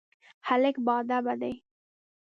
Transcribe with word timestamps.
هلک 0.47 0.75
باادبه 0.85 1.33
دی. 1.41 1.55